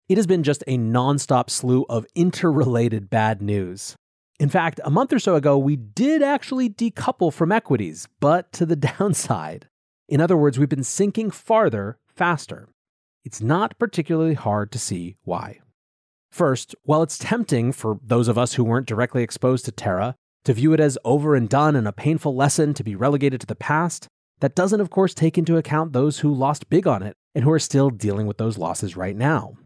It 0.09 0.17
has 0.17 0.29
been 0.29 0.45
just 0.45 0.63
a 0.69 0.79
nonstop 0.79 1.51
slew 1.51 1.85
of 1.89 2.07
interrelated 2.15 3.11
bad 3.11 3.43
news. 3.43 3.97
In 4.39 4.49
fact, 4.49 4.81
a 4.85 4.91
month 4.91 5.13
or 5.13 5.19
so 5.19 5.35
ago, 5.35 5.59
we 5.59 5.75
did 5.75 6.23
actually 6.23 6.71
decouple 6.71 7.33
from 7.33 7.51
equities, 7.51 8.07
but 8.21 8.53
to 8.53 8.65
the 8.65 8.77
downside. 8.99 9.69
In 10.09 10.21
other 10.21 10.37
words, 10.37 10.59
we've 10.59 10.69
been 10.69 10.85
sinking 10.85 11.31
farther, 11.31 11.99
faster. 12.07 12.69
It's 13.25 13.41
not 13.41 13.79
particularly 13.79 14.35
hard 14.35 14.71
to 14.73 14.79
see 14.79 15.17
why. 15.25 15.61
First, 16.31 16.75
while 16.85 17.03
it's 17.03 17.19
tempting 17.19 17.73
for 17.73 17.99
those 18.03 18.29
of 18.29 18.39
us 18.39 18.55
who 18.55 18.65
weren't 18.65 18.87
directly 18.87 19.23
exposed 19.23 19.65
to 19.65 19.73
Terra 19.73 20.15
to 20.45 20.53
view 20.53 20.73
it 20.73 20.81
as 20.81 20.99
over 21.05 21.35
and 21.35 21.49
done 21.49 21.75
and 21.75 21.89
a 21.89 21.93
painful 21.93 22.35
lesson 22.35 22.75
to 22.75 22.85
be 22.85 22.95
relegated 22.95 23.41
to 23.41 23.47
the 23.47 23.57
past, 23.57 24.07
that 24.41 24.55
doesn't, 24.55 24.81
of 24.81 24.91
course, 24.91 25.15
take 25.15 25.37
into 25.37 25.57
account 25.57 25.93
those 25.93 26.21
who 26.21 26.33
lost 26.33 26.71
big 26.71 26.87
on 26.87 27.03
it 27.03 27.17
and 27.35 27.45
who 27.45 27.51
are 27.51 27.59
still 27.59 27.91
dealing 27.91 28.27
with 28.27 28.39
those 28.39 28.57
losses 28.57 28.97
right 28.97 29.17
now. 29.17 29.57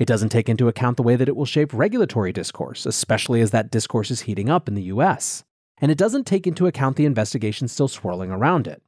It 0.00 0.08
doesn't 0.08 0.30
take 0.30 0.48
into 0.48 0.66
account 0.66 0.96
the 0.96 1.02
way 1.02 1.14
that 1.14 1.28
it 1.28 1.36
will 1.36 1.44
shape 1.44 1.74
regulatory 1.74 2.32
discourse, 2.32 2.86
especially 2.86 3.42
as 3.42 3.50
that 3.50 3.70
discourse 3.70 4.10
is 4.10 4.22
heating 4.22 4.48
up 4.48 4.66
in 4.66 4.74
the 4.74 4.84
US. 4.84 5.44
And 5.76 5.92
it 5.92 5.98
doesn't 5.98 6.26
take 6.26 6.46
into 6.46 6.66
account 6.66 6.96
the 6.96 7.04
investigation 7.04 7.68
still 7.68 7.86
swirling 7.86 8.30
around 8.30 8.66
it. 8.66 8.82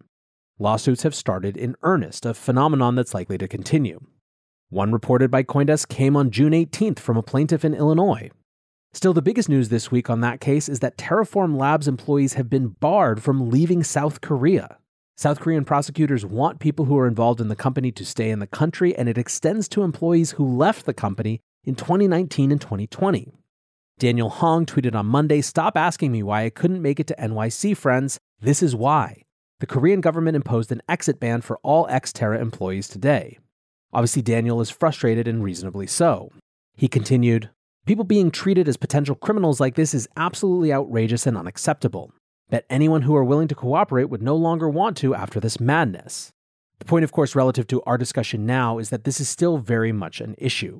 Lawsuits 0.59 1.03
have 1.03 1.15
started 1.15 1.55
in 1.55 1.77
earnest, 1.83 2.25
a 2.25 2.33
phenomenon 2.33 2.95
that's 2.95 3.13
likely 3.13 3.37
to 3.37 3.47
continue. 3.47 4.01
One 4.71 4.91
reported 4.91 5.31
by 5.31 5.43
Coindesk 5.43 5.89
came 5.89 6.17
on 6.17 6.31
June 6.31 6.55
18th 6.55 6.99
from 6.99 7.19
a 7.19 7.23
plaintiff 7.23 7.63
in 7.63 7.75
Illinois. 7.75 8.31
Still, 8.95 9.13
the 9.13 9.21
biggest 9.21 9.51
news 9.51 9.69
this 9.69 9.91
week 9.91 10.09
on 10.09 10.21
that 10.21 10.41
case 10.41 10.67
is 10.67 10.81
that 10.81 10.97
Terraform 10.97 11.59
Labs 11.59 11.89
employees 11.89 12.35
have 12.35 12.49
been 12.49 12.69
barred 12.69 13.23
from 13.23 13.51
leaving 13.51 13.83
South 13.83 14.23
Korea. 14.23 14.79
South 15.17 15.41
Korean 15.41 15.65
prosecutors 15.65 16.25
want 16.25 16.59
people 16.59 16.87
who 16.87 16.99
are 16.99 17.07
involved 17.07 17.41
in 17.41 17.49
the 17.49 17.57
company 17.57 17.93
to 17.93 18.05
stay 18.05 18.31
in 18.31 18.39
the 18.39 18.47
country, 18.47 18.97
and 18.97 19.09
it 19.09 19.19
extends 19.19 19.69
to 19.69 19.83
employees 19.83 20.33
who 20.33 20.57
left 20.57 20.87
the 20.87 20.95
company 20.95 21.41
in 21.65 21.75
2019 21.75 22.51
and 22.51 22.61
2020. 22.61 23.33
Daniel 23.99 24.31
Hong 24.31 24.65
tweeted 24.65 24.95
on 24.95 25.07
Monday 25.07 25.43
Stop 25.43 25.77
asking 25.77 26.13
me 26.13 26.23
why 26.23 26.45
I 26.45 26.51
couldn't 26.51 26.83
make 26.83 26.99
it 26.99 27.07
to 27.09 27.17
NYC, 27.17 27.77
friends. 27.77 28.19
This 28.41 28.63
is 28.63 28.75
why. 28.75 29.23
The 29.61 29.67
Korean 29.67 30.01
government 30.01 30.35
imposed 30.35 30.73
an 30.73 30.83
exit 30.89 31.21
ban 31.21 31.43
for 31.43 31.59
all 31.63 31.87
ex 31.89 32.13
Terra 32.13 32.41
employees 32.41 32.89
today. 32.89 33.39
Obviously, 33.93 34.23
Daniel 34.23 34.61
is 34.61 34.71
frustrated 34.71 35.29
and 35.29 35.45
reasonably 35.45 35.87
so. 35.87 36.33
He 36.75 36.89
continued 36.89 37.51
People 37.85 38.05
being 38.05 38.31
treated 38.31 38.69
as 38.69 38.77
potential 38.77 39.17
criminals 39.17 39.61
like 39.61 39.75
this 39.75 39.93
is 39.93 40.09
absolutely 40.17 40.73
outrageous 40.73 41.27
and 41.27 41.37
unacceptable 41.37 42.13
that 42.53 42.67
anyone 42.69 43.01
who 43.01 43.17
are 43.17 43.25
willing 43.25 43.49
to 43.49 43.55
cooperate 43.55 44.11
would 44.11 44.23
no 44.23 44.37
longer 44.37 44.69
want 44.69 44.95
to 44.99 45.15
after 45.15 45.41
this 45.41 45.59
madness. 45.59 46.33
The 46.81 46.85
point, 46.85 47.03
of 47.03 47.11
course, 47.11 47.35
relative 47.35 47.67
to 47.69 47.83
our 47.85 47.97
discussion 47.97 48.45
now 48.45 48.77
is 48.77 48.91
that 48.91 49.05
this 49.05 49.21
is 49.23 49.29
still 49.29 49.57
very 49.57 49.91
much 49.91 50.21
an 50.21 50.35
issue. 50.37 50.79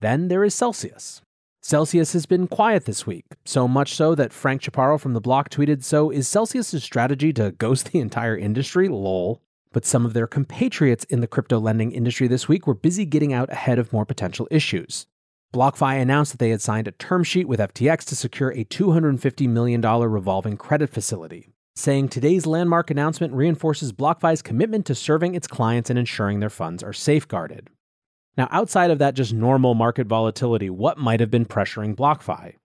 Then 0.00 0.26
there 0.26 0.42
is 0.42 0.56
Celsius. 0.56 1.22
Celsius 1.62 2.14
has 2.14 2.26
been 2.26 2.48
quiet 2.48 2.84
this 2.84 3.06
week, 3.06 3.26
so 3.44 3.68
much 3.68 3.94
so 3.94 4.16
that 4.16 4.32
Frank 4.32 4.60
Chaparro 4.60 4.98
from 4.98 5.12
the 5.12 5.20
block 5.20 5.50
tweeted 5.50 5.84
So 5.84 6.10
is 6.10 6.26
Celsius' 6.26 6.82
strategy 6.82 7.32
to 7.34 7.52
ghost 7.52 7.92
the 7.92 8.00
entire 8.00 8.36
industry? 8.36 8.88
Lol. 8.88 9.40
But 9.70 9.86
some 9.86 10.04
of 10.04 10.14
their 10.14 10.26
compatriots 10.26 11.04
in 11.04 11.20
the 11.20 11.28
crypto 11.28 11.60
lending 11.60 11.92
industry 11.92 12.26
this 12.26 12.48
week 12.48 12.66
were 12.66 12.74
busy 12.74 13.04
getting 13.04 13.32
out 13.32 13.52
ahead 13.52 13.78
of 13.78 13.92
more 13.92 14.04
potential 14.04 14.48
issues. 14.50 15.06
BlockFi 15.54 15.98
announced 15.98 16.32
that 16.32 16.38
they 16.38 16.50
had 16.50 16.60
signed 16.60 16.86
a 16.88 16.92
term 16.92 17.24
sheet 17.24 17.48
with 17.48 17.58
FTX 17.58 18.04
to 18.04 18.16
secure 18.16 18.50
a 18.50 18.64
$250 18.64 19.48
million 19.48 19.80
revolving 19.80 20.58
credit 20.58 20.90
facility, 20.90 21.48
saying 21.74 22.10
today's 22.10 22.44
landmark 22.44 22.90
announcement 22.90 23.32
reinforces 23.32 23.90
BlockFi's 23.90 24.42
commitment 24.42 24.84
to 24.84 24.94
serving 24.94 25.34
its 25.34 25.46
clients 25.46 25.88
and 25.88 25.98
ensuring 25.98 26.40
their 26.40 26.50
funds 26.50 26.82
are 26.82 26.92
safeguarded. 26.92 27.70
Now, 28.36 28.48
outside 28.50 28.90
of 28.90 28.98
that 28.98 29.14
just 29.14 29.32
normal 29.32 29.74
market 29.74 30.06
volatility, 30.06 30.68
what 30.68 30.98
might 30.98 31.20
have 31.20 31.30
been 31.30 31.46
pressuring 31.46 31.96
BlockFi? 31.96 32.56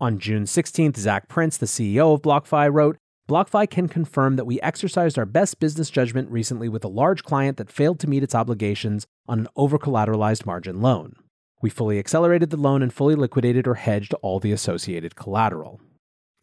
On 0.00 0.18
June 0.18 0.42
16th, 0.42 0.96
Zac 0.96 1.28
Prince, 1.28 1.56
the 1.56 1.66
CEO 1.66 2.12
of 2.12 2.22
BlockFi, 2.22 2.72
wrote, 2.72 2.96
BlockFi 3.28 3.70
can 3.70 3.86
confirm 3.86 4.34
that 4.34 4.46
we 4.46 4.60
exercised 4.62 5.16
our 5.16 5.24
best 5.24 5.60
business 5.60 5.90
judgment 5.90 6.28
recently 6.28 6.68
with 6.68 6.84
a 6.84 6.88
large 6.88 7.22
client 7.22 7.56
that 7.58 7.70
failed 7.70 8.00
to 8.00 8.08
meet 8.08 8.24
its 8.24 8.34
obligations 8.34 9.06
on 9.28 9.38
an 9.38 9.48
over 9.54 9.78
collateralized 9.78 10.44
margin 10.44 10.80
loan. 10.82 11.14
We 11.62 11.70
fully 11.70 12.00
accelerated 12.00 12.50
the 12.50 12.56
loan 12.56 12.82
and 12.82 12.92
fully 12.92 13.14
liquidated 13.14 13.68
or 13.68 13.76
hedged 13.76 14.14
all 14.14 14.40
the 14.40 14.52
associated 14.52 15.14
collateral. 15.14 15.80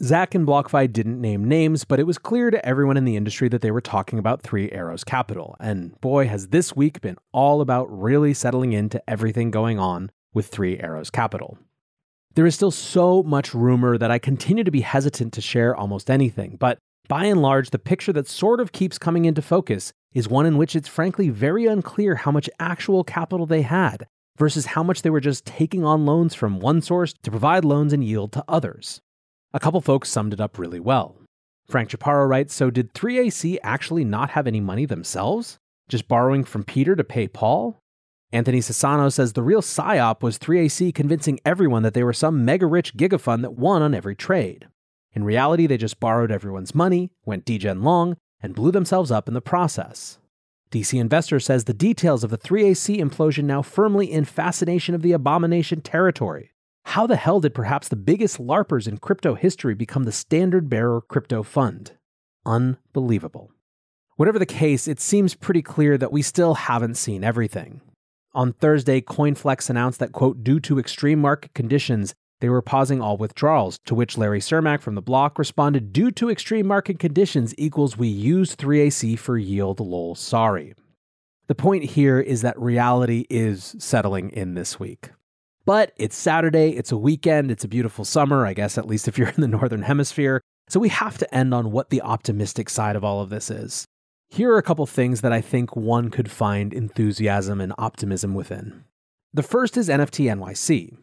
Zac 0.02 0.34
and 0.34 0.48
BlockFi 0.48 0.92
didn't 0.94 1.20
name 1.20 1.44
names, 1.44 1.84
but 1.84 2.00
it 2.00 2.08
was 2.08 2.18
clear 2.18 2.50
to 2.50 2.66
everyone 2.66 2.96
in 2.96 3.04
the 3.04 3.18
industry 3.18 3.50
that 3.50 3.62
they 3.62 3.70
were 3.70 3.82
talking 3.82 4.18
about 4.18 4.42
Three 4.42 4.72
Arrows 4.72 5.04
Capital. 5.04 5.58
And 5.60 6.00
boy, 6.00 6.28
has 6.30 6.48
this 6.48 6.74
week 6.74 7.02
been 7.02 7.18
all 7.34 7.60
about 7.60 7.86
really 7.92 8.34
settling 8.34 8.72
into 8.72 9.04
everything 9.10 9.52
going 9.52 9.78
on 9.78 10.10
with 10.34 10.48
Three 10.48 10.80
Arrows 10.80 11.10
Capital. 11.10 11.58
There 12.36 12.46
is 12.46 12.56
still 12.56 12.72
so 12.72 13.22
much 13.24 13.54
rumor 13.54 13.98
that 13.98 14.12
I 14.12 14.20
continue 14.20 14.64
to 14.64 14.72
be 14.72 14.82
hesitant 14.82 15.34
to 15.34 15.42
share 15.42 15.76
almost 15.76 16.10
anything, 16.10 16.56
but 16.58 16.78
by 17.10 17.26
and 17.26 17.42
large, 17.42 17.72
the 17.72 17.80
picture 17.80 18.14
that 18.14 18.28
sort 18.30 18.62
of 18.62 18.72
keeps 18.72 18.98
coming 18.98 19.26
into 19.26 19.42
focus 19.42 19.92
is 20.14 20.30
one 20.30 20.46
in 20.46 20.56
which 20.56 20.78
it's 20.78 20.88
frankly 20.88 21.28
very 21.28 21.66
unclear 21.66 22.16
how 22.16 22.32
much 22.32 22.50
actual 22.58 23.04
capital 23.04 23.46
they 23.46 23.64
had 23.64 24.08
versus 24.40 24.68
how 24.68 24.82
much 24.82 25.02
they 25.02 25.10
were 25.10 25.20
just 25.20 25.46
taking 25.46 25.86
on 25.86 26.06
loans 26.06 26.34
from 26.34 26.60
one 26.60 26.82
source 26.82 27.14
to 27.22 27.30
provide 27.30 27.66
loans 27.66 27.94
and 27.94 28.04
yield 28.04 28.32
to 28.32 28.44
others. 28.48 29.02
A 29.54 29.60
couple 29.60 29.82
folks 29.82 30.10
summed 30.10 30.34
it 30.34 30.42
up 30.42 30.58
really 30.58 30.80
well. 30.80 31.18
Frank 31.68 31.90
Chaparro 31.90 32.28
writes 32.28 32.56
So, 32.56 32.72
did 32.72 32.94
3AC 32.94 33.58
actually 33.62 34.06
not 34.06 34.32
have 34.32 34.48
any 34.48 34.60
money 34.60 34.86
themselves? 34.86 35.58
Just 35.88 36.08
borrowing 36.08 36.44
from 36.44 36.64
Peter 36.64 36.96
to 36.96 37.04
pay 37.04 37.28
Paul? 37.28 37.78
Anthony 38.32 38.60
Sassano 38.60 39.12
says 39.12 39.34
the 39.34 39.44
real 39.44 39.62
psyop 39.62 40.22
was 40.22 40.38
3AC 40.38 40.94
convincing 40.94 41.40
everyone 41.44 41.84
that 41.84 41.94
they 41.96 42.04
were 42.04 42.14
some 42.14 42.46
mega 42.46 42.68
rich 42.68 42.96
gigafund 42.96 43.42
that 43.42 43.54
won 43.54 43.82
on 43.82 43.96
every 43.96 44.16
trade. 44.16 44.68
In 45.14 45.24
reality, 45.24 45.66
they 45.66 45.78
just 45.78 46.00
borrowed 46.00 46.32
everyone's 46.32 46.76
money, 46.76 47.12
went 47.26 47.46
degen 47.46 47.82
long, 47.82 48.18
and 48.42 48.56
blew 48.56 48.72
themselves 48.72 49.12
up 49.12 49.28
in 49.28 49.34
the 49.34 49.42
process. 49.42 50.20
DC 50.72 51.00
Investor 51.00 51.40
says 51.40 51.64
the 51.64 51.74
details 51.74 52.24
of 52.24 52.30
the 52.30 52.38
3AC 52.38 53.00
implosion 53.00 53.46
now 53.46 53.64
firmly 53.64 54.12
in 54.12 54.24
fascination 54.24 54.94
of 54.94 55.02
the 55.02 55.14
abomination 55.14 55.82
territory. 55.82 56.52
How 56.86 57.08
the 57.08 57.16
hell 57.16 57.40
did 57.40 57.56
perhaps 57.56 57.88
the 57.88 57.96
biggest 57.96 58.38
LARPers 58.38 58.88
in 58.88 59.00
crypto 59.00 59.34
history 59.34 59.74
become 59.74 60.04
the 60.04 60.12
standard 60.12 60.70
bearer 60.70 61.02
crypto 61.02 61.42
fund? 61.42 61.94
Unbelievable. 62.46 63.52
Whatever 64.16 64.38
the 64.38 64.46
case, 64.46 64.88
it 64.88 65.00
seems 65.00 65.34
pretty 65.34 65.64
clear 65.64 65.98
that 65.98 66.12
we 66.12 66.22
still 66.22 66.54
haven't 66.54 66.96
seen 66.96 67.24
everything. 67.24 67.82
On 68.34 68.54
Thursday, 68.54 69.02
CoinFlex 69.02 69.72
announced 69.72 70.00
that, 70.00 70.12
quote, 70.12 70.44
due 70.44 70.60
to 70.60 70.78
extreme 70.78 71.20
market 71.20 71.56
conditions, 71.56 72.14
they 72.42 72.50
were 72.50 72.62
pausing 72.62 73.02
all 73.02 73.18
withdrawals, 73.18 73.80
to 73.86 73.96
which 73.96 74.18
Larry 74.18 74.40
Cermak 74.40 74.82
from 74.82 74.96
the 74.96 75.02
block 75.02 75.38
responded, 75.38 75.92
Due 75.92 76.12
to 76.12 76.30
extreme 76.30 76.68
market 76.68 76.98
conditions 76.98 77.54
equals 77.58 77.98
we 77.98 78.08
use 78.08 78.56
3AC 78.56 79.20
for 79.20 79.38
yield 79.38 79.80
lol 79.80 80.16
sorry. 80.16 80.74
The 81.48 81.56
point 81.56 81.84
here 81.84 82.20
is 82.20 82.42
that 82.42 82.60
reality 82.60 83.26
is 83.30 83.76
settling 83.80 84.30
in 84.30 84.54
this 84.54 84.80
week. 84.80 85.10
But 85.66 85.92
it's 85.98 86.16
Saturday, 86.16 86.78
it's 86.78 86.92
a 86.92 86.98
weekend, 86.98 87.52
it's 87.52 87.64
a 87.64 87.68
beautiful 87.68 88.06
summer, 88.06 88.46
I 88.46 88.54
guess, 88.54 88.78
at 88.78 88.88
least 88.88 89.08
if 89.08 89.18
you're 89.18 89.30
in 89.30 89.42
the 89.42 89.48
Northern 89.48 89.82
Hemisphere. 89.82 90.42
So 90.70 90.80
we 90.80 90.90
have 90.90 91.18
to 91.18 91.36
end 91.36 91.54
on 91.54 91.72
what 91.72 91.90
the 91.90 92.02
optimistic 92.02 92.70
side 92.70 92.96
of 92.96 93.04
all 93.04 93.22
of 93.22 93.30
this 93.30 93.50
is. 93.50 93.86
Here 94.30 94.52
are 94.54 94.60
a 94.60 94.64
couple 94.64 94.86
things 94.86 95.22
that 95.22 95.34
I 95.34 95.42
think 95.42 95.76
one 95.76 96.10
could 96.10 96.30
find 96.30 96.72
enthusiasm 96.72 97.60
and 97.60 97.74
optimism 97.80 98.36
within. 98.36 98.84
The 99.34 99.44
first 99.44 99.76
is 99.76 99.90
NFT 99.90 100.32
NYC. 100.32 100.98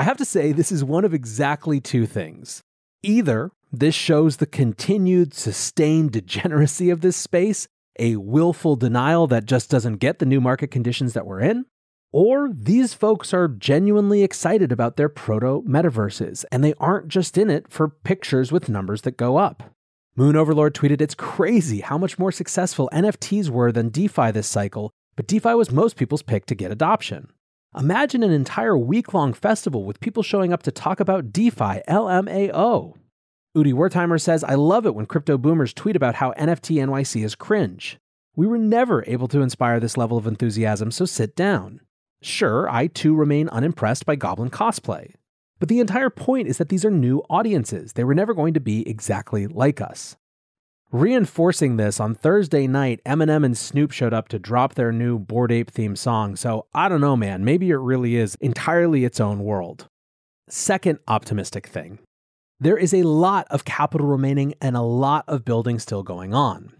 I 0.00 0.04
have 0.04 0.16
to 0.16 0.24
say, 0.24 0.52
this 0.52 0.72
is 0.72 0.82
one 0.82 1.04
of 1.04 1.12
exactly 1.12 1.78
two 1.78 2.06
things. 2.06 2.62
Either 3.02 3.50
this 3.70 3.94
shows 3.94 4.38
the 4.38 4.46
continued 4.46 5.34
sustained 5.34 6.12
degeneracy 6.12 6.88
of 6.88 7.02
this 7.02 7.18
space, 7.18 7.68
a 7.98 8.16
willful 8.16 8.76
denial 8.76 9.26
that 9.26 9.44
just 9.44 9.68
doesn't 9.68 9.98
get 9.98 10.18
the 10.18 10.24
new 10.24 10.40
market 10.40 10.70
conditions 10.70 11.12
that 11.12 11.26
we're 11.26 11.40
in, 11.40 11.66
or 12.12 12.48
these 12.50 12.94
folks 12.94 13.34
are 13.34 13.46
genuinely 13.46 14.22
excited 14.22 14.72
about 14.72 14.96
their 14.96 15.10
proto 15.10 15.62
metaverses 15.68 16.46
and 16.50 16.64
they 16.64 16.72
aren't 16.78 17.08
just 17.08 17.36
in 17.36 17.50
it 17.50 17.70
for 17.70 17.90
pictures 17.90 18.50
with 18.50 18.70
numbers 18.70 19.02
that 19.02 19.18
go 19.18 19.36
up. 19.36 19.74
Moon 20.16 20.34
Overlord 20.34 20.74
tweeted, 20.74 21.02
It's 21.02 21.14
crazy 21.14 21.80
how 21.80 21.98
much 21.98 22.18
more 22.18 22.32
successful 22.32 22.88
NFTs 22.90 23.50
were 23.50 23.70
than 23.70 23.90
DeFi 23.90 24.30
this 24.30 24.48
cycle, 24.48 24.92
but 25.14 25.26
DeFi 25.26 25.52
was 25.52 25.70
most 25.70 25.96
people's 25.98 26.22
pick 26.22 26.46
to 26.46 26.54
get 26.54 26.72
adoption. 26.72 27.30
Imagine 27.78 28.24
an 28.24 28.32
entire 28.32 28.76
week 28.76 29.14
long 29.14 29.32
festival 29.32 29.84
with 29.84 30.00
people 30.00 30.24
showing 30.24 30.52
up 30.52 30.64
to 30.64 30.72
talk 30.72 30.98
about 30.98 31.32
DeFi, 31.32 31.82
LMAO. 31.88 32.94
Udi 33.56 33.72
Wertheimer 33.72 34.20
says, 34.20 34.42
I 34.42 34.54
love 34.54 34.86
it 34.86 34.94
when 34.96 35.06
crypto 35.06 35.38
boomers 35.38 35.72
tweet 35.72 35.94
about 35.94 36.16
how 36.16 36.32
NFT 36.32 36.84
NYC 36.84 37.24
is 37.24 37.36
cringe. 37.36 37.98
We 38.34 38.48
were 38.48 38.58
never 38.58 39.04
able 39.06 39.28
to 39.28 39.40
inspire 39.40 39.78
this 39.78 39.96
level 39.96 40.18
of 40.18 40.26
enthusiasm, 40.26 40.90
so 40.90 41.04
sit 41.04 41.36
down. 41.36 41.80
Sure, 42.22 42.68
I 42.68 42.88
too 42.88 43.14
remain 43.14 43.48
unimpressed 43.50 44.04
by 44.04 44.16
Goblin 44.16 44.50
cosplay. 44.50 45.14
But 45.60 45.68
the 45.68 45.78
entire 45.78 46.10
point 46.10 46.48
is 46.48 46.58
that 46.58 46.70
these 46.70 46.84
are 46.84 46.90
new 46.90 47.22
audiences. 47.30 47.92
They 47.92 48.02
were 48.02 48.16
never 48.16 48.34
going 48.34 48.54
to 48.54 48.60
be 48.60 48.88
exactly 48.88 49.46
like 49.46 49.80
us. 49.80 50.16
Reinforcing 50.92 51.76
this, 51.76 52.00
on 52.00 52.16
Thursday 52.16 52.66
night, 52.66 53.00
Eminem 53.06 53.44
and 53.44 53.56
Snoop 53.56 53.92
showed 53.92 54.12
up 54.12 54.26
to 54.26 54.40
drop 54.40 54.74
their 54.74 54.90
new 54.90 55.20
Bored 55.20 55.52
Ape 55.52 55.70
theme 55.70 55.94
song. 55.94 56.34
So 56.34 56.66
I 56.74 56.88
don't 56.88 57.00
know, 57.00 57.16
man. 57.16 57.44
Maybe 57.44 57.70
it 57.70 57.76
really 57.76 58.16
is 58.16 58.34
entirely 58.40 59.04
its 59.04 59.20
own 59.20 59.44
world. 59.44 59.86
Second 60.48 60.98
optimistic 61.06 61.68
thing 61.68 62.00
there 62.58 62.76
is 62.76 62.92
a 62.92 63.04
lot 63.04 63.46
of 63.50 63.64
capital 63.64 64.06
remaining 64.08 64.54
and 64.60 64.76
a 64.76 64.82
lot 64.82 65.24
of 65.28 65.44
building 65.44 65.78
still 65.78 66.02
going 66.02 66.34
on. 66.34 66.72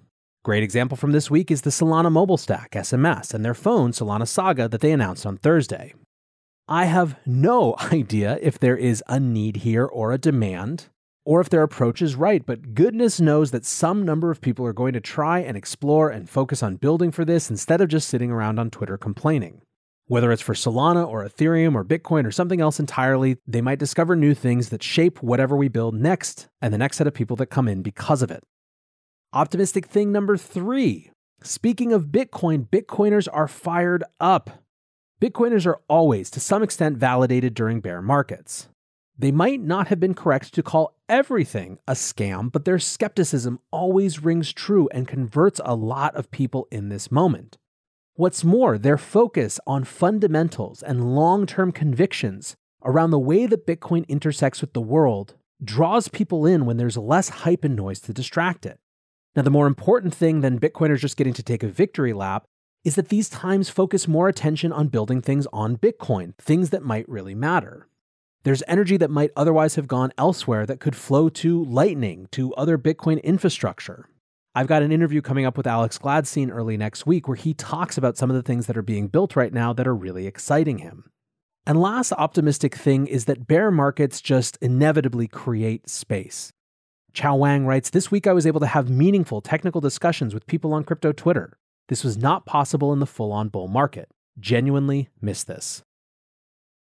Great 0.45 0.65
example 0.65 0.97
from 0.97 1.13
this 1.13 1.31
week 1.31 1.51
is 1.51 1.63
the 1.63 1.71
Solana 1.71 2.11
mobile 2.11 2.37
stack, 2.37 2.73
SMS, 2.73 3.33
and 3.33 3.45
their 3.45 3.55
phone, 3.55 3.93
Solana 3.93 4.27
Saga, 4.27 4.69
that 4.69 4.81
they 4.81 4.91
announced 4.91 5.25
on 5.25 5.39
Thursday. 5.39 5.95
I 6.67 6.87
have 6.87 7.15
no 7.25 7.77
idea 7.93 8.39
if 8.43 8.59
there 8.59 8.77
is 8.77 9.05
a 9.07 9.21
need 9.21 9.59
here 9.59 9.87
or 9.87 10.11
a 10.13 10.19
demand 10.19 10.89
or 11.25 11.41
if 11.41 11.51
their 11.51 11.63
approach 11.63 12.01
is 12.01 12.17
right, 12.17 12.45
but 12.45 12.75
goodness 12.75 13.21
knows 13.21 13.51
that 13.51 13.65
some 13.65 14.05
number 14.05 14.31
of 14.31 14.41
people 14.41 14.67
are 14.67 14.73
going 14.73 14.95
to 14.95 15.01
try 15.01 15.41
and 15.41 15.57
explore 15.57 16.09
and 16.09 16.29
focus 16.29 16.63
on 16.63 16.77
building 16.77 17.11
for 17.11 17.25
this 17.25 17.51
instead 17.51 17.81
of 17.81 17.89
just 17.89 18.09
sitting 18.09 18.31
around 18.31 18.59
on 18.59 18.71
Twitter 18.71 18.97
complaining. 18.97 19.61
Whether 20.07 20.33
it's 20.33 20.43
for 20.43 20.55
Solana 20.55 21.07
or 21.07 21.25
Ethereum 21.25 21.75
or 21.75 21.85
Bitcoin 21.85 22.27
or 22.27 22.33
something 22.33 22.61
else 22.61 22.81
entirely, 22.81 23.37
they 23.47 23.61
might 23.61 23.79
discover 23.79 24.17
new 24.17 24.35
things 24.35 24.71
that 24.71 24.83
shape 24.83 25.23
whatever 25.23 25.55
we 25.55 25.69
build 25.69 25.95
next 25.95 26.49
and 26.61 26.75
the 26.75 26.79
next 26.79 26.97
set 26.97 27.07
of 27.07 27.15
people 27.15 27.37
that 27.37 27.47
come 27.47 27.69
in 27.69 27.83
because 27.83 28.23
of 28.23 28.31
it. 28.31 28.43
Optimistic 29.33 29.87
thing 29.87 30.11
number 30.11 30.37
three. 30.37 31.13
Speaking 31.43 31.93
of 31.93 32.07
Bitcoin, 32.07 32.69
Bitcoiners 32.69 33.29
are 33.33 33.47
fired 33.47 34.03
up. 34.19 34.65
Bitcoiners 35.23 35.65
are 35.65 35.81
always, 35.89 36.29
to 36.31 36.41
some 36.41 36.63
extent, 36.63 36.97
validated 36.97 37.55
during 37.55 37.81
bear 37.81 38.03
markets. 38.03 38.69
They 39.21 39.33
might 39.33 39.61
not 39.61 39.89
have 39.89 40.01
been 40.01 40.15
correct 40.15 40.55
to 40.55 40.63
call 40.63 40.97
everything 41.07 41.79
a 41.87 41.93
scam, 41.93 42.51
but 42.51 42.65
their 42.65 42.79
skepticism 42.79 43.61
always 43.71 44.23
rings 44.23 44.51
true 44.51 44.89
and 44.93 45.07
converts 45.07 45.61
a 45.63 45.75
lot 45.75 46.17
of 46.17 46.31
people 46.31 46.67
in 46.71 46.89
this 46.89 47.11
moment. 47.11 47.59
What's 48.15 48.45
more, 48.45 48.79
their 48.79 48.97
focus 48.97 49.61
on 49.67 49.85
fundamentals 49.85 50.83
and 50.83 51.15
long 51.15 51.45
term 51.45 51.71
convictions 51.71 52.57
around 52.83 53.11
the 53.11 53.19
way 53.19 53.45
that 53.45 53.67
Bitcoin 53.67 54.09
intersects 54.09 54.63
with 54.63 54.73
the 54.73 54.81
world 54.81 55.35
draws 55.63 56.09
people 56.09 56.47
in 56.47 56.65
when 56.65 56.79
there's 56.79 56.97
less 56.97 57.29
hype 57.29 57.63
and 57.63 57.77
noise 57.77 58.01
to 58.01 58.15
distract 58.15 58.65
it. 58.65 58.79
Now, 59.37 59.43
the 59.43 59.51
more 59.51 59.67
important 59.67 60.15
thing 60.15 60.41
than 60.41 60.59
Bitcoiners 60.59 61.01
just 61.01 61.19
getting 61.19 61.35
to 61.35 61.43
take 61.43 61.63
a 61.63 61.69
victory 61.69 62.15
lap 62.15 62.47
is 62.85 62.95
that 62.95 63.11
these 63.11 63.29
times 63.29 63.69
focus 63.69 64.09
more 64.09 64.29
attention 64.29 64.73
on 64.73 64.89
building 64.89 65.21
things 65.21 65.47
on 65.53 65.77
Bitcoin, 65.77 66.35
things 66.39 66.71
that 66.71 66.83
might 66.83 67.07
really 67.07 67.35
matter. 67.35 67.87
There's 68.43 68.63
energy 68.67 68.97
that 68.97 69.11
might 69.11 69.33
otherwise 69.37 69.75
have 69.75 69.87
gone 69.87 70.13
elsewhere 70.17 70.65
that 70.65 70.81
could 70.81 70.97
flow 70.97 71.29
to 71.29 71.63
Lightning, 71.65 72.27
to 72.33 72.55
other 72.55 72.79
Bitcoin 72.79 73.23
infrastructure. 73.23 74.09
I've 74.55 74.67
got 74.67 74.83
an 74.83 74.91
interview 74.91 75.21
coming 75.21 75.45
up 75.45 75.59
with 75.59 75.67
Alex 75.67 75.99
Gladstein 75.99 76.51
early 76.51 76.79
next 76.79 77.07
week 77.07 77.29
where 77.29 77.37
he 77.37 77.53
talks 77.53 77.99
about 77.99 78.17
some 78.17 78.31
of 78.31 78.37
the 78.37 78.43
things 78.43 78.67
that 78.67 78.79
are 78.79 78.83
being 78.83 79.09
built 79.09 79.37
right 79.37 79.53
now 79.53 79.75
that 79.75 79.87
are 79.87 79.95
really 79.95 80.27
exciting 80.27 80.79
him. 80.79 81.11
And 81.67 81.81
last 81.81 82.13
optimistic 82.13 82.75
thing 82.75 83.07
is 83.07 83.27
that 83.27 83.47
bear 83.47 83.71
markets 83.71 84.23
just 84.23 84.57
inevitably 84.63 85.29
create 85.29 85.91
space. 85.91 86.51
Chao 87.13 87.37
Wang 87.37 87.67
writes 87.67 87.91
This 87.91 88.11
week 88.11 88.27
I 88.27 88.33
was 88.33 88.47
able 88.47 88.61
to 88.61 88.67
have 88.67 88.89
meaningful 88.89 89.43
technical 89.43 89.83
discussions 89.83 90.33
with 90.33 90.47
people 90.47 90.73
on 90.73 90.85
crypto 90.85 91.13
Twitter. 91.13 91.59
This 91.89 92.03
was 92.03 92.17
not 92.17 92.47
possible 92.47 92.93
in 92.93 93.01
the 93.01 93.07
full 93.07 93.33
on 93.33 93.51
bull 93.51 93.69
market. 93.69 94.09
Genuinely 94.39 95.11
miss 95.21 95.45
this 95.45 95.83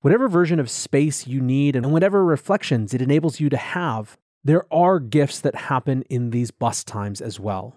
whatever 0.01 0.27
version 0.27 0.59
of 0.59 0.69
space 0.69 1.27
you 1.27 1.41
need 1.41 1.75
and 1.75 1.91
whatever 1.91 2.23
reflections 2.23 2.93
it 2.93 3.01
enables 3.01 3.39
you 3.39 3.49
to 3.49 3.57
have, 3.57 4.17
there 4.43 4.65
are 4.73 4.99
gifts 4.99 5.39
that 5.41 5.55
happen 5.55 6.03
in 6.03 6.29
these 6.29 6.51
bus 6.51 6.83
times 6.83 7.21
as 7.21 7.39
well. 7.39 7.75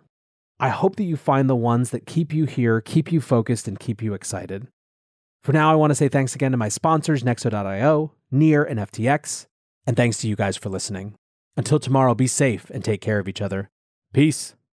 I 0.61 0.69
hope 0.69 0.97
that 0.97 1.05
you 1.05 1.17
find 1.17 1.51
the 1.51 1.57
ones 1.57 1.91
that 1.91 2.07
keep 2.07 2.33
you 2.33 2.45
here, 2.45 2.81
keep 2.81 3.11
you 3.11 3.21
focused, 3.21 3.67
and 3.67 3.81
keep 3.81 4.01
you 4.01 4.15
excited. 4.15 4.69
For 5.43 5.53
now, 5.53 5.73
I 5.73 5.75
want 5.75 5.91
to 5.91 5.97
say 5.97 6.09
thanks 6.09 6.37
again 6.37 6.53
to 6.53 6.57
my 6.57 6.69
sponsors, 6.69 7.25
Nexo.io, 7.25 8.13
Near, 8.31 8.63
and 8.63 8.79
FTX, 8.79 9.47
and 9.87 9.97
thanks 9.97 10.19
to 10.19 10.29
you 10.29 10.37
guys 10.37 10.57
for 10.57 10.69
listening. 10.69 11.15
Until 11.57 11.81
tomorrow, 11.81 12.15
be 12.15 12.29
safe 12.29 12.71
and 12.71 12.85
take 12.85 13.01
care 13.01 13.19
of 13.19 13.27
each 13.27 13.43
other. 13.43 13.69
Peace. 14.13 14.55